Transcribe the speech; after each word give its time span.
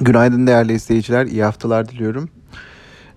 Günaydın 0.00 0.46
değerli 0.46 0.72
izleyiciler, 0.72 1.26
iyi 1.26 1.44
haftalar 1.44 1.88
diliyorum. 1.88 2.28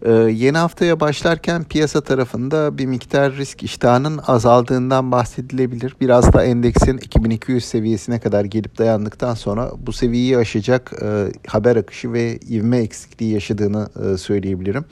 Ee, 0.06 0.12
yeni 0.12 0.58
haftaya 0.58 1.00
başlarken 1.00 1.64
piyasa 1.64 2.02
tarafında 2.02 2.78
bir 2.78 2.86
miktar 2.86 3.34
risk 3.34 3.64
iştahının 3.64 4.20
azaldığından 4.28 5.12
bahsedilebilir. 5.12 5.96
Biraz 6.02 6.34
da 6.34 6.44
endeksin 6.44 6.98
2200 6.98 7.66
seviyesine 7.66 8.20
kadar 8.20 8.46
gelip 8.46 8.78
dayandıktan 8.78 9.34
sonra 9.34 9.72
bu 9.78 9.94
seviyeyi 9.94 10.38
aşacak 10.38 10.94
e, 11.02 11.32
haber 11.48 11.76
akışı 11.76 12.14
ve 12.14 12.38
ivme 12.38 12.78
eksikliği 12.78 13.34
yaşadığını 13.34 13.90
e, 14.06 14.18
söyleyebilirim. 14.18 14.86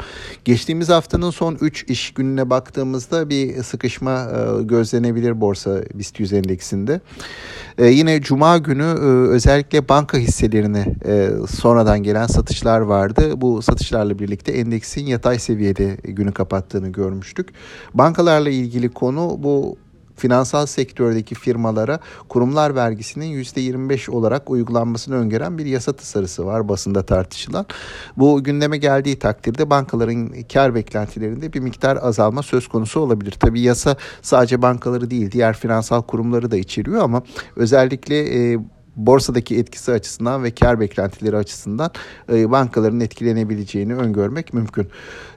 Geçtiğimiz 0.46 0.90
haftanın 0.90 1.30
son 1.30 1.58
3 1.62 1.86
iş 1.90 2.14
gününe 2.14 2.50
baktığımızda 2.50 3.30
bir 3.30 3.64
sıkışma 3.64 4.12
e, 4.12 4.64
gözlenebilir 4.64 5.42
borsa 5.42 5.82
BIST 5.94 6.20
100 6.20 6.34
endeksinde. 6.34 7.02
E, 7.78 7.86
yine 7.86 8.22
cuma 8.22 8.58
günü 8.58 8.84
e, 8.84 9.30
özellikle 9.30 9.90
banka 9.90 10.18
hisselerine 10.18 10.96
e, 11.06 11.30
sonradan 11.50 12.04
gelen 12.04 12.28
satışlar 12.28 12.80
vardı. 12.80 13.42
Bu 13.42 13.62
satışlarla 13.62 14.20
birlikte 14.20 14.52
endeksin 14.52 15.01
endeksin 15.02 15.12
yatay 15.12 15.40
seviyede 15.40 15.98
günü 16.04 16.32
kapattığını 16.32 16.90
görmüştük. 16.90 17.54
Bankalarla 17.94 18.50
ilgili 18.50 18.90
konu 18.90 19.38
bu 19.40 19.78
finansal 20.16 20.66
sektördeki 20.66 21.36
firmalara 21.36 22.00
kurumlar 22.30 22.76
vergisinin 22.76 23.44
%25 23.44 24.12
olarak 24.12 24.50
uygulanmasını 24.50 25.16
öngören 25.16 25.58
bir 25.58 25.66
yasa 25.66 25.94
tasarısı 25.94 26.46
var 26.46 26.68
basında 26.70 27.04
tartışılan. 27.04 27.66
Bu 28.18 28.44
gündeme 28.44 28.78
geldiği 28.78 29.20
takdirde 29.20 29.70
bankaların 29.70 30.32
kar 30.54 30.76
beklentilerinde 30.76 31.54
bir 31.54 31.60
miktar 31.60 31.98
azalma 32.02 32.44
söz 32.44 32.68
konusu 32.68 33.00
olabilir. 33.00 33.32
Tabi 33.32 33.62
yasa 33.62 33.96
sadece 34.22 34.62
bankaları 34.62 35.10
değil 35.10 35.32
diğer 35.32 35.58
finansal 35.58 36.02
kurumları 36.02 36.52
da 36.52 36.58
içeriyor 36.58 37.02
ama 37.04 37.24
özellikle 37.56 38.52
e, 38.54 38.60
borsadaki 38.96 39.58
etkisi 39.58 39.92
açısından 39.92 40.44
ve 40.44 40.52
kar 40.52 40.80
beklentileri 40.80 41.38
açısından 41.38 41.92
e, 42.34 42.52
bankaların 42.52 43.00
etkilenebileceğini 43.00 43.96
öngörmek 43.96 44.54
mümkün. 44.54 44.88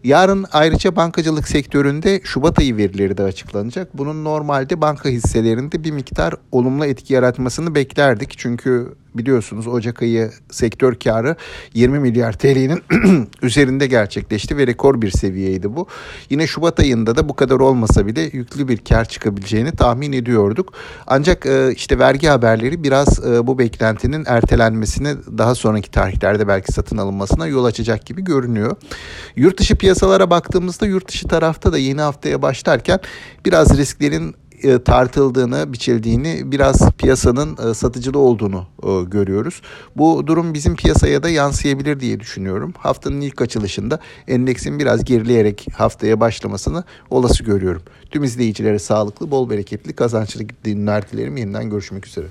Yarın 0.04 0.46
ayrıca 0.52 0.96
bankacılık 0.96 1.48
sektöründe 1.48 2.20
Şubat 2.24 2.58
ayı 2.58 2.76
verileri 2.76 3.16
de 3.16 3.22
açıklanacak. 3.22 3.98
Bunun 3.98 4.24
normalde 4.24 4.80
banka 4.80 5.08
hisselerinde 5.08 5.84
bir 5.84 5.90
miktar 5.90 6.34
olumlu 6.52 6.86
etki 6.86 7.14
yaratmasını 7.14 7.74
beklerdik. 7.74 8.38
Çünkü 8.38 8.94
biliyorsunuz 9.14 9.66
Ocak 9.66 10.02
ayı 10.02 10.30
sektör 10.50 10.94
karı 10.94 11.36
20 11.74 11.98
milyar 11.98 12.32
TL'nin 12.32 12.82
üzerinde 13.42 13.86
gerçekleşti 13.86 14.56
ve 14.56 14.66
rekor 14.66 15.02
bir 15.02 15.10
seviyeydi 15.10 15.76
bu. 15.76 15.86
Yine 16.30 16.46
Şubat 16.46 16.80
ayında 16.80 17.16
da 17.16 17.28
bu 17.28 17.36
kadar 17.36 17.56
olmasa 17.60 18.06
bile 18.06 18.20
yüklü 18.32 18.68
bir 18.68 18.78
kar 18.78 19.04
çıkabileceğini 19.04 19.72
tahmin 19.72 20.12
ediyorduk. 20.12 20.72
Ancak 21.06 21.46
e, 21.46 21.72
işte 21.72 21.98
vergi 21.98 22.26
haberleri 22.26 22.82
biraz 22.84 23.26
e, 23.26 23.43
bu 23.46 23.58
beklentinin 23.58 24.24
ertelenmesini 24.26 25.16
daha 25.38 25.54
sonraki 25.54 25.90
tarihlerde 25.90 26.48
belki 26.48 26.72
satın 26.72 26.96
alınmasına 26.96 27.46
yol 27.46 27.64
açacak 27.64 28.06
gibi 28.06 28.24
görünüyor. 28.24 28.76
Yurt 29.36 29.58
dışı 29.58 29.76
piyasalara 29.76 30.30
baktığımızda 30.30 30.86
yurt 30.86 31.08
dışı 31.08 31.28
tarafta 31.28 31.72
da 31.72 31.78
yeni 31.78 32.00
haftaya 32.00 32.42
başlarken 32.42 33.00
biraz 33.44 33.78
risklerin 33.78 34.34
e, 34.64 34.82
tartıldığını, 34.82 35.72
biçildiğini, 35.72 36.52
biraz 36.52 36.90
piyasanın 36.90 37.70
e, 37.70 37.74
satıcılı 37.74 38.18
olduğunu 38.18 38.66
e, 38.82 39.04
görüyoruz. 39.04 39.62
Bu 39.96 40.26
durum 40.26 40.54
bizim 40.54 40.76
piyasaya 40.76 41.22
da 41.22 41.28
yansıyabilir 41.28 42.00
diye 42.00 42.20
düşünüyorum. 42.20 42.74
Haftanın 42.78 43.20
ilk 43.20 43.42
açılışında 43.42 44.00
endeksin 44.28 44.78
biraz 44.78 45.04
gerileyerek 45.04 45.66
haftaya 45.76 46.20
başlamasını 46.20 46.84
olası 47.10 47.44
görüyorum. 47.44 47.82
Tüm 48.10 48.24
izleyicilere 48.24 48.78
sağlıklı, 48.78 49.30
bol 49.30 49.50
bereketli, 49.50 49.92
kazançlı 49.92 50.44
günler 50.64 51.10
dilerim. 51.10 51.36
Yeniden 51.36 51.70
görüşmek 51.70 52.06
üzere. 52.06 52.26